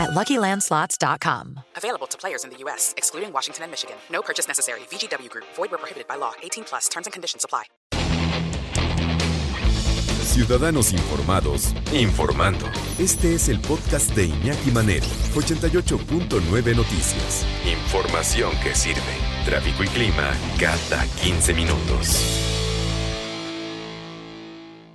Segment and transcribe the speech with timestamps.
[0.00, 1.60] at LuckyLandSlots.com.
[1.76, 3.96] Available to players in the U.S., excluding Washington and Michigan.
[4.10, 4.80] No purchase necessary.
[4.90, 5.44] VGW Group.
[5.54, 6.32] Void where prohibited by law.
[6.42, 6.88] 18 plus.
[6.88, 7.64] Terms and conditions apply.
[10.22, 12.66] Ciudadanos informados, informando.
[12.98, 17.44] Este es el podcast de Iñaki Manero, 88.9 Noticias.
[17.66, 19.00] Información que sirve.
[19.44, 22.49] Tráfico y clima cada 15 minutos.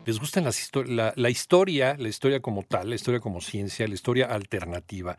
[0.06, 4.28] Les gusta la, la, historia, la historia como tal, la historia como ciencia, la historia
[4.28, 5.18] alternativa,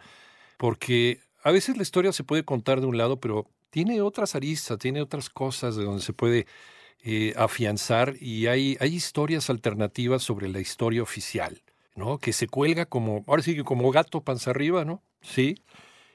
[0.57, 4.79] porque a veces la historia se puede contar de un lado, pero tiene otras aristas,
[4.79, 6.47] tiene otras cosas de donde se puede
[7.03, 11.62] eh, afianzar y hay, hay historias alternativas sobre la historia oficial,
[11.95, 12.19] ¿no?
[12.19, 15.03] Que se cuelga como, ahora sí que como gato panza arriba, ¿no?
[15.21, 15.56] Sí.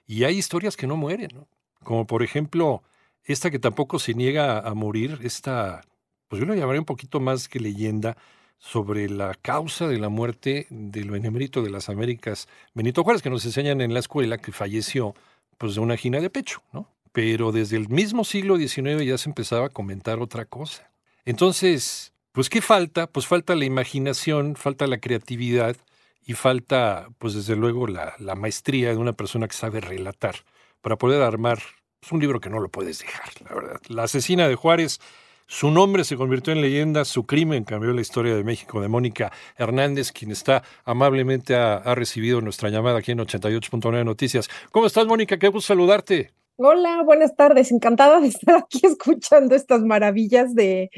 [0.08, 1.48] Y hay historias que no mueren, ¿no?
[1.84, 2.84] Como por ejemplo,
[3.24, 5.82] esta que tampoco se niega a morir, esta,
[6.28, 8.18] pues yo lo llamaría un poquito más que leyenda,
[8.62, 13.44] sobre la causa de la muerte del benemérito de las Américas, Benito Juárez, que nos
[13.44, 15.16] enseñan en la escuela que falleció
[15.58, 16.88] pues, de una gina de pecho, ¿no?
[17.12, 20.92] Pero desde el mismo siglo XIX ya se empezaba a comentar otra cosa.
[21.26, 23.08] Entonces, pues, ¿qué falta?
[23.08, 25.76] Pues falta la imaginación, falta la creatividad
[26.24, 30.36] y falta, pues, desde luego, la, la maestría de una persona que sabe relatar
[30.82, 31.60] para poder armar
[32.00, 33.82] pues, un libro que no lo puedes dejar, la verdad.
[33.88, 35.00] La asesina de Juárez
[35.52, 39.34] su nombre se convirtió en leyenda, su crimen cambió la historia de México, de Mónica
[39.58, 44.48] Hernández, quien está amablemente ha, recibido nuestra llamada aquí en 88.9 Noticias.
[44.72, 45.38] ¿Cómo estás, Mónica?
[45.38, 46.32] Qué gusto saludarte.
[46.56, 47.70] Hola, buenas tardes.
[47.74, 50.90] Encantada de estar aquí escuchando estas maravillas de,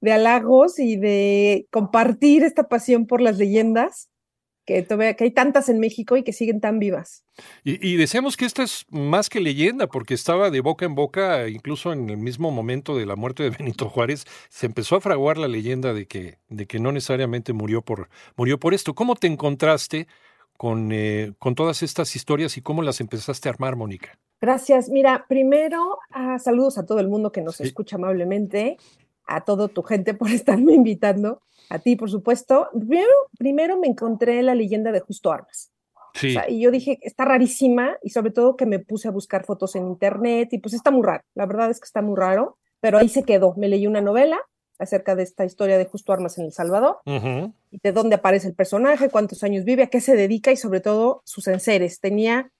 [0.00, 4.09] de halagos y de compartir esta pasión por las leyendas
[4.70, 7.24] que, que hay tantas en México y que siguen tan vivas.
[7.64, 11.48] Y, y, deseamos que esta es más que leyenda, porque estaba de boca en boca,
[11.48, 15.38] incluso en el mismo momento de la muerte de Benito Juárez, se empezó a fraguar
[15.38, 18.94] la leyenda de que, de que no necesariamente murió por, murió por esto.
[18.94, 20.06] ¿Cómo te encontraste
[20.56, 24.18] con, eh, con todas estas historias y cómo las empezaste a armar, Mónica?
[24.40, 24.88] Gracias.
[24.88, 28.76] Mira, primero, ah, saludos a todo el mundo que nos escucha amablemente,
[29.26, 32.68] a toda tu gente por estarme invitando a ti, por supuesto.
[32.72, 33.08] Primero,
[33.38, 35.70] primero me encontré la leyenda de Justo Armas.
[36.12, 36.36] Sí.
[36.48, 39.86] y yo dije, está rarísima y sobre todo que me puse a buscar fotos en
[39.86, 41.22] internet y pues está muy raro.
[41.34, 43.54] La verdad es que está muy raro, pero ahí se quedó.
[43.56, 44.40] Me leí una novela
[44.80, 48.54] acerca de esta historia de Justo Armas en El Salvador y de dónde aparece el
[48.54, 52.00] personaje, cuántos años vive, a qué se dedica y sobre todo sus enseres.
[52.00, 52.50] Tenía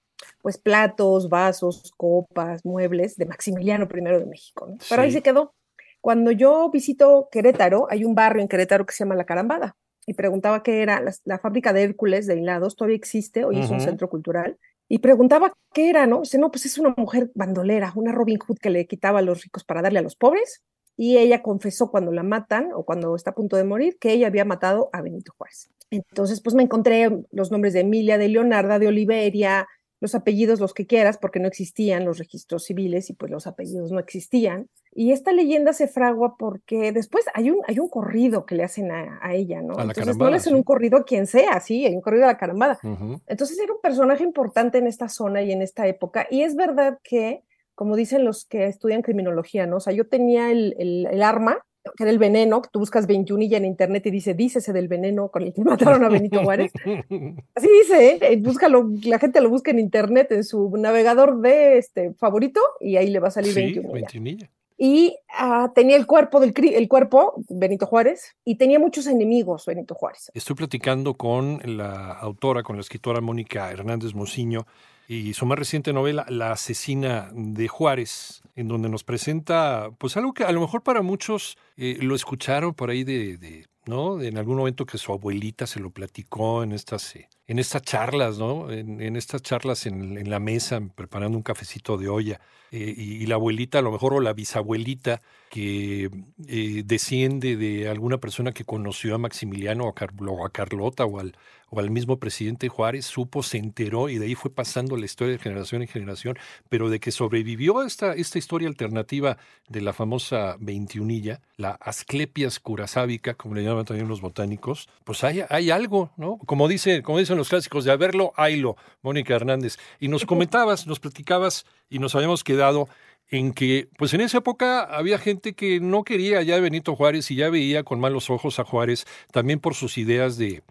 [0.43, 4.69] pues platos, vasos, copas, muebles de Maximiliano I de México.
[4.89, 5.55] Pero ahí se quedó.
[6.01, 10.15] Cuando yo visito Querétaro, hay un barrio en Querétaro que se llama La Carambada y
[10.15, 14.09] preguntaba qué era la, fábrica de Hércules de hilados, todavía existe, hoy es un centro
[14.09, 14.59] cultural.
[14.89, 16.23] Y preguntaba qué era, ¿no?
[16.23, 19.45] Dice, no, pues es una mujer bandolera, una Robin Hood que le quitaba a los
[19.45, 20.63] ricos para darle a los pobres.
[20.97, 24.27] Y ella confesó cuando la matan o cuando está a punto de morir que ella
[24.27, 25.71] había matado a Benito Juárez.
[25.91, 29.69] Entonces, pues me encontré los nombres de Emilia, de Leonarda, de Oliveria,
[30.01, 33.93] los apellidos, los que quieras, porque no existían los registros civiles y pues los apellidos
[33.93, 34.69] no existían.
[34.93, 38.91] Y esta leyenda se fragua porque después hay un, hay un corrido que le hacen
[38.91, 39.79] a, ella, ¿no?
[39.81, 42.39] Entonces no le hacen un corrido a quien sea, sí, hay un corrido a la
[42.39, 42.79] carambada.
[43.27, 46.27] Entonces era un personaje importante en esta zona y en esta época.
[46.31, 47.45] Y es verdad que,
[47.75, 49.77] como dicen los que estudian criminología, ¿no?
[49.77, 51.65] O sea, yo tenía el, el, el arma
[51.97, 54.89] que era el veneno, que tú buscas 21 y en internet y dice, dícese del
[54.89, 56.73] veneno con el que mataron a Benito Juárez.
[57.55, 58.37] Así dice, ¿eh?
[58.37, 63.11] búscalo, la gente lo busca en internet en su navegador de este favorito y ahí
[63.11, 64.49] le va a salir sí, 21.
[64.83, 69.95] Y ah, tenía el cuerpo del el cuerpo Benito Juárez y tenía muchos enemigos Benito
[69.95, 70.31] Juárez.
[70.33, 74.67] Estoy platicando con la autora, con la escritora Mónica Hernández Mociño
[75.11, 80.33] y su más reciente novela, La asesina de Juárez, en donde nos presenta pues algo
[80.33, 84.21] que a lo mejor para muchos eh, lo escucharon por ahí de, ¿no?
[84.23, 88.39] En algún momento que su abuelita se lo platicó en estas, eh, en estas charlas,
[88.39, 88.71] ¿no?
[88.71, 92.41] En, estas charlas en, la mesa, preparando un cafecito de olla.
[92.73, 98.53] Eh, y, la abuelita, a lo mejor, o la bisabuelita, que desciende de alguna persona
[98.53, 101.35] que conoció a Maximiliano o a Carlota o al,
[101.71, 105.33] o al mismo presidente Juárez, supo, se enteró y de ahí fue pasando la historia
[105.33, 106.39] de generación en generación,
[106.69, 109.39] pero de que sobrevivió esta, esta historia alternativa
[109.69, 115.43] de la famosa veintiunilla, la Asclepias curasábica, como le llaman también los botánicos, pues hay,
[115.49, 116.39] hay algo, ¿no?
[116.39, 119.79] Como, dice, como dicen los clásicos, de haberlo, haylo, Mónica Hernández.
[119.99, 122.89] Y nos comentabas, nos platicabas y nos habíamos quedado
[123.31, 127.37] en que, pues en esa época había gente que no quería ya Benito Juárez y
[127.37, 130.63] ya veía con malos ojos a Juárez, también por sus ideas de,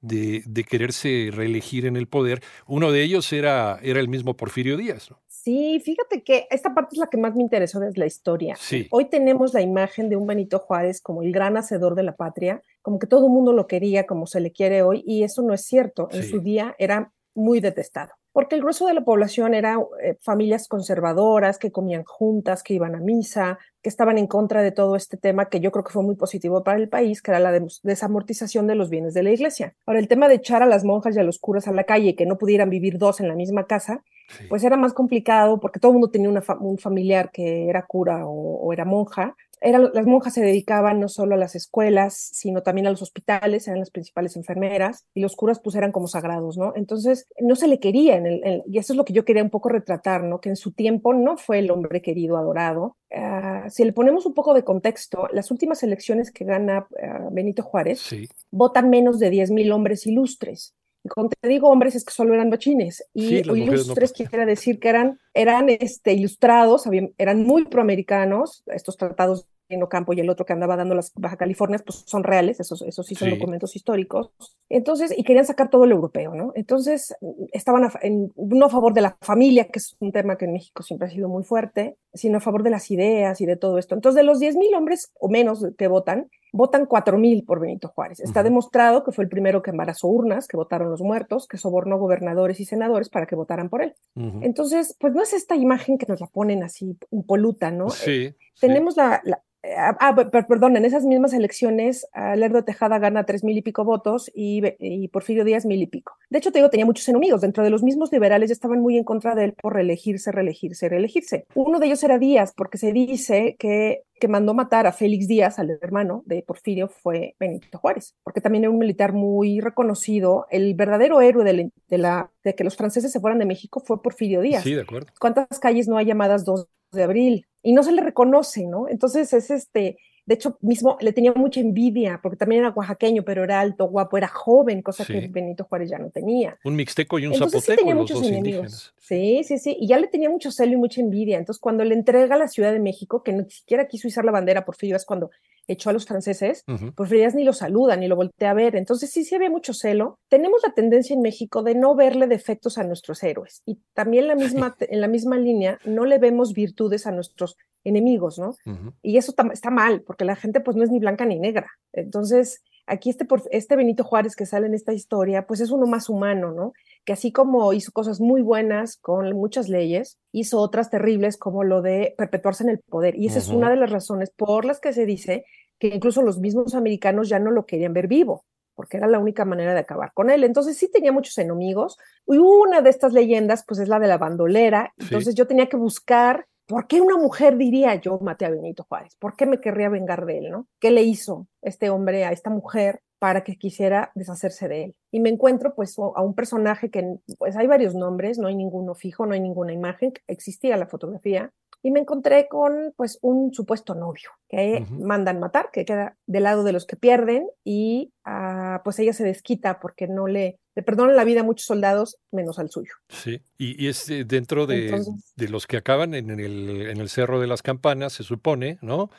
[0.00, 2.42] de, de quererse reelegir en el poder.
[2.66, 5.10] Uno de ellos era, era el mismo Porfirio Díaz.
[5.10, 5.20] ¿no?
[5.48, 8.54] Sí, fíjate que esta parte es la que más me interesó de la historia.
[8.58, 8.86] Sí.
[8.90, 12.60] Hoy tenemos la imagen de un Benito Juárez como el gran hacedor de la patria,
[12.82, 15.54] como que todo el mundo lo quería como se le quiere hoy, y eso no
[15.54, 16.08] es cierto.
[16.12, 16.28] En Sí.
[16.28, 21.56] su día era muy detestado, porque el grueso de la población era eh, familias conservadoras
[21.58, 25.48] que comían juntas, que iban a misa, que estaban en contra de todo este tema
[25.48, 28.66] que yo creo que fue muy positivo para el país, que era la des- desamortización
[28.66, 29.74] de los bienes de la iglesia.
[29.86, 32.16] Ahora, el tema de echar a las monjas y a los curas a la calle,
[32.16, 34.44] que no pudieran vivir dos en la misma casa, Sí.
[34.48, 37.84] pues era más complicado porque todo el mundo tenía una fa- un familiar que era
[37.86, 39.34] cura o, o era monja.
[39.60, 43.66] Era, las monjas se dedicaban no solo a las escuelas, sino también a los hospitales,
[43.66, 46.74] eran las principales enfermeras, y los curas pues eran como sagrados, ¿no?
[46.76, 49.42] Entonces no se le quería, en el, en- y eso es lo que yo quería
[49.42, 50.40] un poco retratar, ¿no?
[50.40, 52.96] Que en su tiempo no fue el hombre querido, adorado.
[53.12, 57.64] Ah, si le ponemos un poco de contexto, las últimas elecciones que gana ah, Benito
[57.64, 58.28] Juárez, Sí.
[58.52, 60.74] votan menos de 10.000 hombres ilustres.
[61.08, 63.04] Cuando te digo hombres es que solo eran machines.
[63.14, 64.30] Y Sí, no ilustres participan.
[64.30, 68.62] quiere decir que eran, eran este, ilustrados, habían- eran muy proamericanos.
[68.66, 72.24] Estos tratados de Campo y el otro que andaba dando las Baja Californias, pues son
[72.24, 73.34] reales, esos, esos sí son Sí.
[73.36, 74.30] documentos históricos.
[74.70, 76.52] Entonces, y querían sacar todo lo europeo, ¿no?
[76.54, 77.14] Entonces,
[77.52, 80.54] estaban a, en- no a favor de la familia, que es un tema que en
[80.54, 83.76] México siempre ha sido muy fuerte, sino a favor de las ideas y de todo
[83.76, 83.94] esto.
[83.94, 88.20] Entonces, de los 10.000 hombres o menos que votan, votan 4.000 por Benito Juárez.
[88.20, 88.48] Está Ujú.
[88.48, 92.60] demostrado que fue el primero que embarazó urnas, que votaron los muertos, que sobornó gobernadores
[92.60, 93.94] y senadores para que votaran por él.
[94.16, 94.40] Ujú.
[94.42, 97.88] Entonces, pues no es esta imagen que nos la ponen así impoluta, ¿no?
[97.88, 98.28] Eh, Sí.
[98.54, 98.60] sí.
[98.60, 103.24] Tenemos la, la- eh, ah, per- perdón, en esas mismas elecciones, ah, Lerdo Tejada gana
[103.26, 106.14] tres mil y pico votos y, y Porfirio Díaz mil y pico.
[106.30, 107.40] De hecho, te digo, tenía muchos enemigos.
[107.40, 110.88] Dentro de los mismos liberales ya estaban muy en contra de él por reelegirse, reelegirse,
[110.88, 111.44] reelegirse.
[111.56, 115.58] Uno de ellos era Díaz, porque se dice que que mandó matar a Félix Díaz,
[115.58, 120.46] al hermano de Porfirio, fue Benito Juárez, porque también era un militar muy reconocido.
[120.50, 123.80] El verdadero héroe de, la- de la, de que los franceses se fueran de México
[123.84, 124.62] fue Porfirio Díaz.
[124.62, 125.12] Sí, de acuerdo.
[125.20, 127.46] ¿Cuántas calles no hay llamadas 2 de abril?
[127.62, 128.88] Y no se le reconoce, ¿no?
[128.88, 133.44] Entonces es este, de hecho, mismo le tenía mucha envidia, porque también era oaxaqueño, pero
[133.44, 135.14] era alto, guapo, era joven, cosa Sí.
[135.14, 136.58] que Benito Juárez ya no tenía.
[136.64, 138.44] Un mixteco y un Entonces sí zapoteco, tenía los muchos enemigos.
[138.46, 138.94] indígenas.
[138.98, 139.74] Sí, sí, sí.
[139.80, 141.38] Y ya le tenía mucho celo y mucha envidia.
[141.38, 144.66] Entonces, cuando le entrega la Ciudad de México, que ni siquiera quiso izar la bandera,
[144.66, 145.30] Porfirio es cuando
[145.66, 146.62] echó a los franceses.
[146.94, 148.76] Porfirio Díaz ni lo saluda, ni lo voltea a ver.
[148.76, 150.18] Entonces, sí, sí había mucho celo.
[150.28, 153.62] Tenemos la tendencia en México de no verle defectos a nuestros héroes.
[153.64, 157.56] Y también la misma, en la misma línea, no le vemos virtudes a nuestros
[157.88, 158.54] enemigos, ¿no?
[159.02, 161.70] Y eso está, está mal, porque la gente pues no es ni blanca ni negra.
[161.92, 166.08] Entonces, aquí este, este Benito Juárez que sale en esta historia, pues es uno más
[166.08, 166.72] humano, ¿no?
[167.04, 171.82] Que así como hizo cosas muy buenas con muchas leyes, hizo otras terribles como lo
[171.82, 173.16] de perpetuarse en el poder.
[173.16, 175.44] Y esa es una de las razones por las que se dice
[175.78, 178.44] que incluso los mismos americanos ya no lo querían ver vivo,
[178.74, 180.44] porque era la única manera de acabar con él.
[180.44, 181.98] Entonces sí tenía muchos enemigos.
[182.26, 184.92] Y una de estas leyendas, pues es la de la bandolera.
[184.98, 185.04] Sí.
[185.06, 189.16] Entonces yo tenía que buscar ¿Por qué una mujer diría yo maté a Benito Juárez?
[189.18, 190.50] ¿Por qué me querría vengar de él?
[190.50, 190.68] ¿no?
[190.78, 194.96] ¿Qué le hizo este hombre a esta mujer para que quisiera deshacerse de él?
[195.10, 198.94] Y me encuentro pues a un personaje que pues hay varios nombres, no hay ninguno
[198.94, 203.94] fijo, no hay ninguna imagen, existía la fotografía, y me encontré con pues un supuesto
[203.94, 208.98] novio que mandan matar, que queda del lado de los que pierden y ah, pues
[208.98, 212.70] ella se desquita porque no le, le perdonan la vida a muchos soldados menos al
[212.70, 212.92] suyo.
[213.08, 216.98] Sí, y, y es eh, dentro de, Entonces- de los que acaban en el, en
[216.98, 219.10] el Cerro de las Campanas, se supone, ¿no?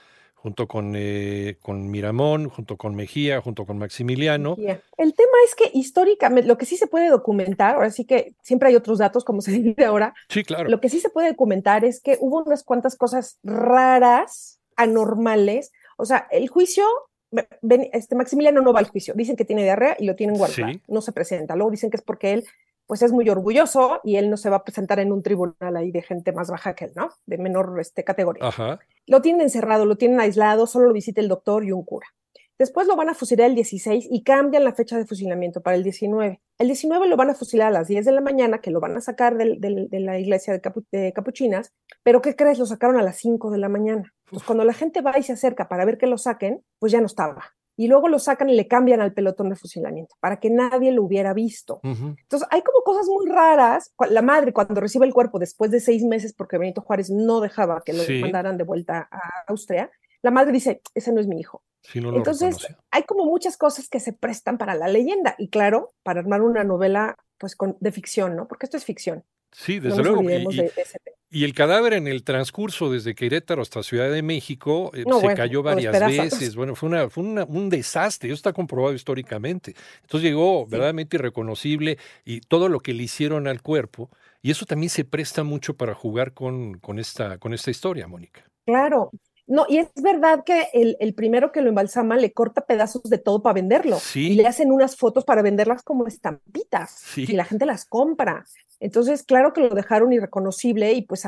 [0.41, 4.55] Junto con, eh, con Miramón, junto con Mejía, junto con Maximiliano.
[4.97, 8.69] El tema es que históricamente, lo que sí se puede documentar, ahora sí que siempre
[8.69, 10.69] hay otros datos, como se dice ahora, Sí, claro.
[10.69, 15.71] lo que sí se puede documentar es que hubo unas cuantas cosas raras, anormales.
[15.97, 16.85] O sea, el juicio,
[17.61, 20.71] ven- este Maximiliano no va al juicio, dicen que tiene diarrea y lo tienen guardado,
[20.71, 20.81] Sí.
[20.87, 21.55] no se presenta.
[21.57, 22.45] Luego dicen que es porque él
[22.89, 25.91] pues es muy orgulloso y él no se va a presentar en un tribunal ahí
[25.91, 27.09] de gente más baja que él, ¿no?
[27.27, 28.47] De menor este, categoría.
[28.47, 28.79] Ajá.
[29.05, 32.07] Lo tienen encerrado, lo tienen aislado, solo lo visita el doctor y un cura.
[32.57, 35.83] Después lo van a fusilar el 16 y cambian la fecha de fusilamiento para el
[35.83, 36.41] 19.
[36.57, 38.97] El 19 lo van a fusilar a las 10 de la mañana, que lo van
[38.97, 41.71] a sacar del- del- de la iglesia de, capu- de capuchinas,
[42.03, 42.57] pero ¿qué crees?
[42.59, 44.13] Lo sacaron a las 5 de la mañana.
[44.25, 46.99] Entonces, cuando la gente va y se acerca para ver que lo saquen, pues ya
[46.99, 47.43] no estaba.
[47.81, 51.01] Y luego lo sacan y le cambian al pelotón de fusilamiento para que nadie lo
[51.03, 51.79] hubiera visto.
[51.83, 53.93] Entonces, hay como cosas muy raras.
[54.09, 57.81] La madre, cuando recibe el cuerpo después de seis meses, porque Benito Juárez no dejaba
[57.85, 58.19] que lo Sí.
[58.19, 59.89] mandaran de vuelta a Austria,
[60.21, 61.63] la madre dice, ese no es mi hijo.
[61.81, 65.93] Sí, no Entonces, hay como muchas cosas que se prestan para la leyenda y claro,
[66.03, 68.49] para armar una novela pues con, de ficción, ¿no?
[68.49, 69.23] Porque esto es ficción.
[69.53, 70.23] Sí, No desde nos luego.
[70.29, 71.15] y- y- de, de ese tema.
[71.31, 75.61] Y el cadáver en el transcurso desde Querétaro hasta Ciudad de México eh, se cayó
[75.61, 76.55] varias veces.
[76.55, 79.75] Bueno, fue, una, fue un desastre, eso está comprobado históricamente.
[80.01, 84.09] Entonces llegó verdaderamente irreconocible y todo lo que le hicieron al cuerpo,
[84.41, 88.49] y eso también se presta mucho para jugar con, con, esta, con esta historia, Mónica.
[88.65, 89.11] Claro,
[89.49, 93.17] no, y es verdad que el, el, primero que lo embalsama le corta pedazos de
[93.17, 93.97] todo para venderlo.
[93.97, 94.33] Sí.
[94.33, 96.91] Y le hacen unas fotos para venderlas como estampitas.
[96.91, 97.25] Sí.
[97.27, 98.45] Y la gente las compra.
[98.79, 101.23] Entonces, claro que lo dejaron irreconocible y pues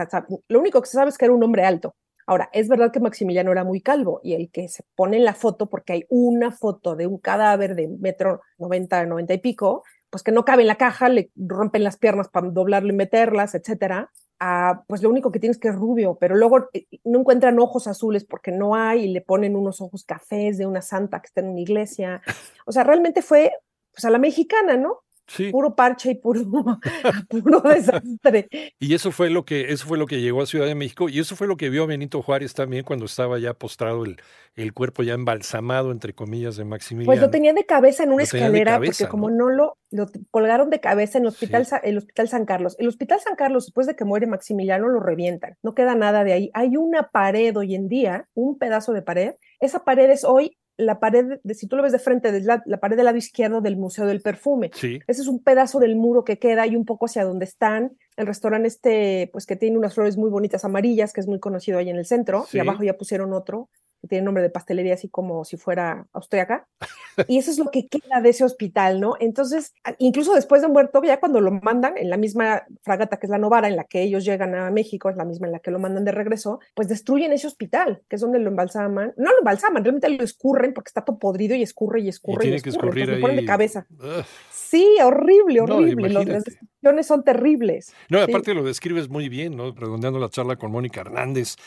[0.48, 1.96] lo único que se sabe es que era un hombre alto.
[2.28, 5.34] Ahora, es verdad que Maximiliano era muy calvo y el que se pone en la
[5.34, 10.22] foto, porque hay una foto de un cadáver de metro 90, 90 y pico, pues
[10.22, 14.12] que no cabe en la caja, le rompen las piernas para doblarlo y meterlas, etcétera.
[14.44, 17.86] Ah, pues lo único que tienes que es rubio, pero luego eh, no encuentran ojos
[17.86, 21.42] azules porque no hay y le ponen unos ojos cafés de una santa que está
[21.42, 22.24] en una iglesia.
[22.66, 23.52] O sea, realmente fue
[23.92, 25.04] pues a la mexicana, ¿no?
[25.52, 26.42] Puro parche y puro,
[27.30, 28.48] puro desastre.
[28.80, 31.20] Y eso fue lo que eso fue lo que llegó a Ciudad de México y
[31.20, 34.18] eso fue lo que vio Benito Juárez también cuando estaba ya postrado el,
[34.56, 37.12] el cuerpo ya embalsamado entre comillas de Maximiliano.
[37.12, 39.50] Pues lo tenía de cabeza en una escalera porque como ¿no?
[39.50, 41.76] lo, lo colgaron de cabeza en el hospital sí.
[41.84, 42.76] el hospital San Carlos.
[42.80, 45.58] El hospital San Carlos después de que muere Maximiliano lo revientan.
[45.64, 46.52] No queda nada de ahí.
[46.54, 49.36] Hay una pared hoy en día, un pedazo de pared.
[49.60, 52.80] Esa pared es hoy la pared, de, si tú lo ves de frente, la, la,
[52.80, 54.72] pared del lado izquierdo del Museo del Perfume.
[54.74, 55.00] Sí.
[55.08, 57.98] Ese es un pedazo del muro que queda y un poco hacia donde están.
[58.18, 61.80] El restaurante este, pues que tiene unas flores muy bonitas amarillas, que es muy conocido
[61.80, 62.58] ahí en el centro, sí.
[62.58, 63.70] y abajo ya pusieron otro,
[64.02, 66.68] que tiene nombre de pastelería así como si fuera austriaca.
[67.28, 69.16] y eso es lo que queda de ese hospital, ¿no?
[69.20, 73.30] Entonces, incluso después de muerto, ya cuando lo mandan en la misma fragata que es
[73.30, 75.72] la Novara, en la que ellos llegan a México, es la misma en la que
[75.72, 79.14] lo mandan de regreso, pues destruyen ese hospital, que es donde lo embalsaman.
[79.18, 82.56] No lo embalsaman, realmente lo escurren porque está todo podrido y escurre y escurre y,
[82.56, 82.72] y, tiene escurre.
[82.72, 83.16] Que escurrir ahí...
[83.16, 83.86] lo ponen de cabeza.
[84.00, 84.26] Ugh.
[84.72, 86.08] Sí, horrible, horrible.
[86.08, 87.94] No, Las descripciones son terribles.
[88.08, 88.56] No, aparte sí.
[88.56, 89.74] lo describes muy bien, ¿no?
[89.74, 91.58] Redondeando la charla con Mónica Hernández.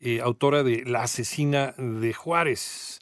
[0.00, 3.00] Eh, autora de La asesina de Juárez.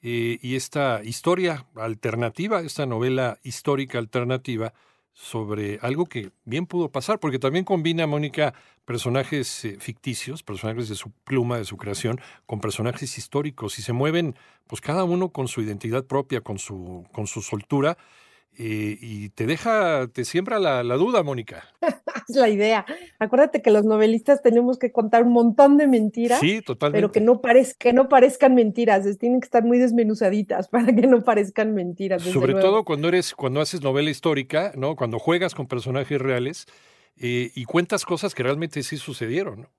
[0.00, 4.72] Eh, y esta historia alternativa, esta novela histórica alternativa
[5.12, 8.54] sobre algo que bien pudo pasar, porque también combina, Mónica,
[8.86, 13.92] personajes eh, ficticios, personajes de su pluma, de su creación, con personajes históricos y se
[13.92, 14.34] mueven,
[14.68, 17.98] pues cada uno con su identidad propia, con su, con su soltura.
[18.60, 21.62] Y te deja, te siembra la, la duda, Mónica.
[22.28, 22.86] es la idea.
[23.18, 26.98] Acuérdate que los novelistas tenemos que contar un montón de mentiras, sí, totalmente.
[26.98, 27.40] pero que no,
[27.78, 32.22] que no parezcan mentiras, es, tienen que estar muy desmenuzaditas para que no parezcan mentiras.
[32.22, 32.68] Sobre luego.
[32.68, 34.96] todo cuando eres, cuando haces novela histórica, ¿no?
[34.96, 36.66] Cuando juegas con personajes reales
[37.16, 39.70] eh, y cuentas cosas que realmente sí sucedieron, ¿no?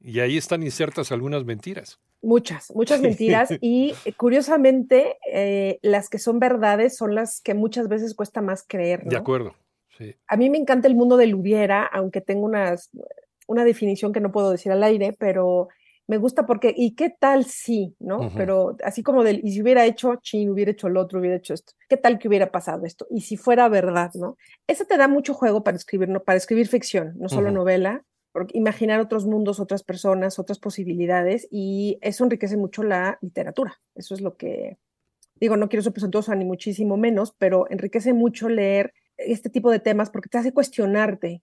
[0.00, 1.98] Y ahí están insertas algunas mentiras.
[2.22, 8.14] Muchas, muchas mentiras y curiosamente eh, las que son verdades son las que muchas veces
[8.14, 9.04] cuesta más creer.
[9.04, 9.10] ¿no?
[9.10, 9.54] De acuerdo.
[9.96, 10.14] Sí.
[10.28, 12.90] A mí me encanta el mundo del hubiera, aunque tengo unas,
[13.46, 15.68] una definición que no puedo decir al aire, pero
[16.08, 17.96] me gusta porque, ¿y qué tal si?
[17.98, 18.18] ¿No?
[18.18, 18.32] Uh -huh.
[18.36, 21.54] Pero así como del, y si hubiera hecho, chin, hubiera hecho lo otro, hubiera hecho
[21.54, 23.06] esto, ¿qué tal que hubiera pasado esto?
[23.10, 24.36] Y si fuera verdad, ¿no?
[24.68, 26.22] Eso te da mucho juego para escribir, ¿no?
[26.22, 27.54] para escribir ficción, no solo uh -huh.
[27.54, 28.04] novela,
[28.52, 33.80] imaginar otros mundos, otras personas, otras posibilidades, y eso enriquece mucho la literatura.
[33.94, 34.76] Eso es lo que,
[35.40, 38.92] digo, no quiero ser presuntuosa ni muchísimo menos, pero enriquece mucho leer
[39.32, 41.42] este tipo de temas porque te hace cuestionarte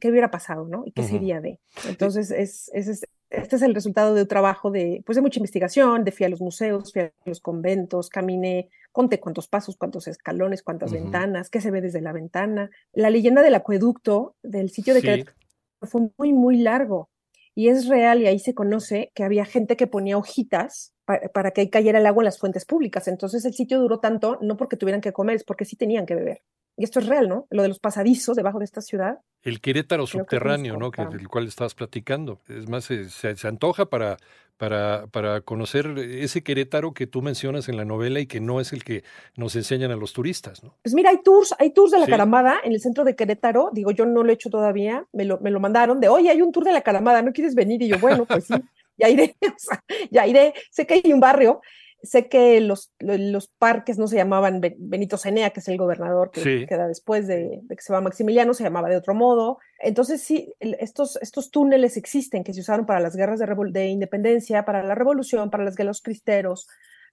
[0.00, 0.82] qué hubiera pasado, ¿no?
[0.86, 1.10] Y qué uh -huh.
[1.10, 1.58] sería de.
[1.88, 5.38] Entonces, es, es, es, este es el resultado de un trabajo de, pues, de mucha
[5.38, 10.06] investigación, de fui a los museos, fui a los conventos, caminé, conté cuántos pasos, cuántos
[10.08, 11.02] escalones, cuántas uh -huh.
[11.02, 12.70] ventanas, qué se ve desde la ventana.
[12.92, 15.06] La leyenda del acueducto del sitio de sí.
[15.06, 15.36] Querétaro
[15.82, 17.08] fue muy, muy largo.
[17.56, 21.50] Y es real, y ahí se conoce que había gente que ponía hojitas para, para
[21.52, 23.06] que cayera el agua en las fuentes públicas.
[23.06, 26.16] Entonces el sitio duró tanto, no porque tuvieran que comer, es porque sí tenían que
[26.16, 26.42] beber.
[26.76, 27.46] Y esto es real, ¿no?
[27.50, 29.18] Lo de los pasadizos debajo de esta ciudad.
[29.42, 30.90] El Querétaro subterráneo, ¿no?
[30.90, 32.40] Que, del cual estabas platicando.
[32.48, 34.16] Es más, se, se, antoja para,
[34.56, 38.72] para, para conocer ese Querétaro que tú mencionas en la novela y que no es
[38.72, 39.04] el que
[39.36, 40.76] nos enseñan a los turistas, ¿no?
[40.82, 42.10] Pues mira, hay tours, hay tours de la sí.
[42.10, 43.70] Caramada en el centro de Querétaro.
[43.72, 46.42] Digo, yo no lo he hecho todavía, me lo, me lo mandaron de, oye, hay
[46.42, 47.82] un tour de la Caramada, ¿no quieres venir?
[47.82, 48.54] Y yo, bueno, pues sí,
[48.96, 50.54] ya iré, o sea, ya iré.
[50.70, 51.60] Sé que hay un barrio
[52.04, 56.40] sé que los, los parques no se llamaban Benito Cenea, que es el gobernador que
[56.40, 56.66] sí.
[56.66, 59.58] queda después de, de, que se va Maximiliano, se llamaba de otro modo.
[59.78, 64.64] Entonces, sí, estos, estos túneles existen que se usaron para las guerras de, de independencia,
[64.64, 66.68] para la revolución, para las guerras cristeros,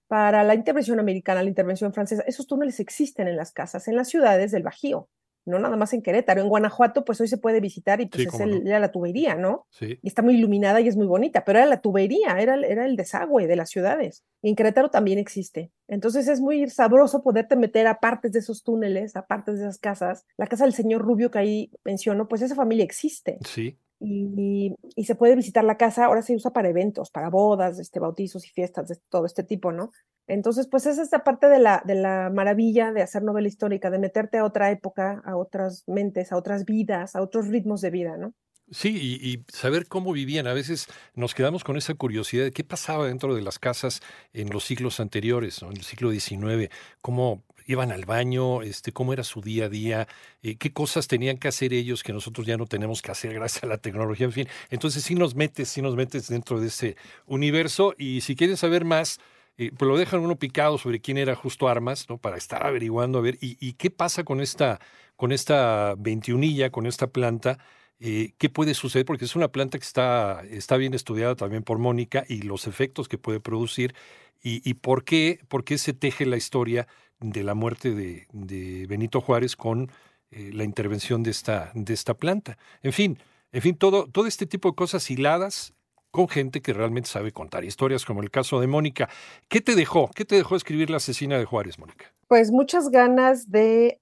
[0.06, 2.22] para la intervención americana, la intervención francesa.
[2.26, 5.08] Esos túneles existen en las casas, en las ciudades del Bajío
[5.44, 8.28] no nada más en Querétaro, en Guanajuato, pues hoy se puede visitar y pues sí,
[8.32, 8.70] es el, no.
[8.70, 9.66] era la tubería, ¿no?
[9.70, 9.98] Sí.
[10.02, 12.96] Y está muy iluminada y es muy bonita, pero era la tubería, era, era el
[12.96, 14.24] desagüe de las ciudades.
[14.42, 15.70] Y en Querétaro también existe.
[15.88, 19.78] Entonces es muy sabroso poderte meter a partes de esos túneles, a partes de esas
[19.78, 20.26] casas.
[20.36, 23.38] La casa del señor Rubio que ahí menciono, pues esa familia existe.
[23.44, 23.78] Sí.
[24.04, 26.04] Y, se puede visitar la casa.
[26.04, 29.72] Ahora se usa para eventos, para bodas, este, bautizos y fiestas de todo este tipo,
[29.72, 29.90] ¿no?
[30.26, 33.98] Entonces, pues es esta parte de la, de la maravilla de hacer novela histórica, de
[33.98, 38.16] meterte a otra época, a otras mentes, a otras vidas, a otros ritmos de vida,
[38.16, 38.32] ¿no?
[38.72, 40.46] Sí, y, saber cómo vivían.
[40.46, 44.00] A veces nos quedamos con esa curiosidad de qué pasaba dentro de las casas
[44.32, 46.70] en los siglos anteriores, en el siglo XIX,
[47.02, 50.08] cómo iban al baño, este, cómo era su día a día,
[50.42, 53.62] eh, qué cosas tenían que hacer ellos que nosotros ya no tenemos que hacer gracias
[53.64, 54.48] a la tecnología, en fin.
[54.70, 58.86] Entonces sí nos metes, sí nos metes dentro de ese universo y si quieren saber
[58.86, 59.20] más,
[59.58, 62.16] eh, pues lo dejan uno picado sobre quién era Justo Armas, ¿no?
[62.16, 64.80] Para estar averiguando a ver y, y qué pasa con esta,
[65.16, 67.58] con esta veintiunilla, con esta planta
[68.04, 71.78] eh, qué puede suceder, porque es una planta que está, está bien estudiada también por
[71.78, 73.94] Mónica y los efectos que puede producir
[74.42, 76.88] y, por, qué, por qué se teje la historia
[77.20, 79.88] de la muerte de, Benito Juárez con
[80.32, 82.58] eh, la intervención de esta, de esta planta.
[82.82, 83.20] En fin,
[83.52, 85.72] en fin, todo, todo este tipo de cosas hiladas
[86.10, 89.08] con gente que realmente sabe contar historias, como el caso de Mónica.
[89.46, 90.10] ¿Qué te dejó?
[90.12, 92.12] ¿Qué te dejó escribir La asesina de Juárez, Mónica?
[92.26, 94.00] Pues muchas ganas de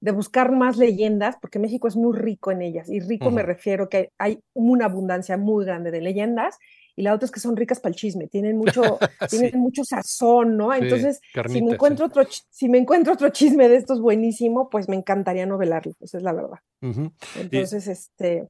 [0.00, 3.88] de buscar más leyendas, porque México es muy rico en ellas, y rico me refiero
[3.88, 6.58] que hay una abundancia muy grande de leyendas,
[6.96, 8.98] y la otra es que son ricas para el chisme, tienen mucho,
[9.30, 10.72] tienen mucho sazón, ¿no?
[10.72, 14.96] Entonces, si, me encuentro otro, si me encuentro otro chisme de estos buenísimo, pues me
[14.96, 16.58] encantaría novelarlo, esa es la verdad.
[16.80, 18.48] Entonces, este,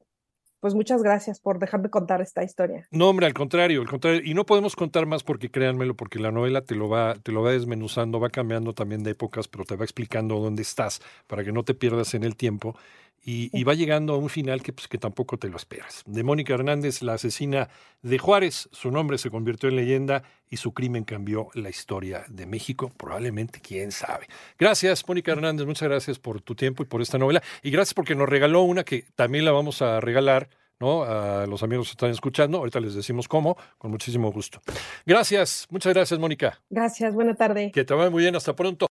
[0.59, 2.87] pues muchas gracias por dejarme contar esta historia.
[2.91, 4.21] No, hombre, al contrario, al contrario.
[4.23, 7.43] Y no podemos contar más porque créanmelo, porque la novela te lo va, te lo
[7.43, 11.51] va desmenuzando, va cambiando también de épocas, pero te va explicando dónde estás para que
[11.51, 12.75] no te pierdas en el tiempo.
[13.29, 16.01] Y, va llegando a un final que, pues, que tampoco te lo esperas.
[16.05, 17.67] De Mónica Hernández, la asesina
[18.01, 22.45] de Juárez, su nombre se convirtió en leyenda y su crimen cambió la historia de
[22.45, 24.27] México, probablemente, quién sabe.
[24.57, 27.43] Gracias, Mónica Hernández, muchas gracias por tu tiempo y por esta novela.
[27.63, 30.47] Y gracias porque nos regaló una que también la vamos a regalar.
[30.79, 31.03] ¿no?
[31.03, 34.61] A los amigos que están escuchando, ahorita les decimos cómo, con muchísimo gusto.
[35.05, 36.61] Gracias, muchas gracias, Mónica.
[36.69, 37.71] Gracias, buena tarde.
[37.71, 38.85] Que te vaya muy bien, hasta pronto.